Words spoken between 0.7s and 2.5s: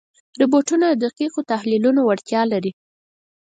د دقیقو تحلیلونو وړتیا